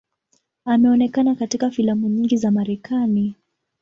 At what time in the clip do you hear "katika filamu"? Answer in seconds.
1.35-2.09